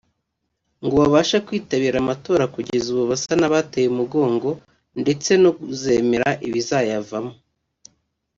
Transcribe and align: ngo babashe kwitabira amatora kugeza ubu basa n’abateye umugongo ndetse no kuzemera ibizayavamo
ngo 0.83 0.93
babashe 1.01 1.37
kwitabira 1.45 1.97
amatora 2.03 2.43
kugeza 2.53 2.85
ubu 2.93 3.03
basa 3.11 3.33
n’abateye 3.39 3.87
umugongo 3.89 4.49
ndetse 5.01 5.31
no 5.43 5.51
kuzemera 5.57 6.29
ibizayavamo 6.47 7.33